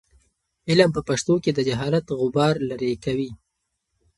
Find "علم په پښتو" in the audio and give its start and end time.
0.69-1.33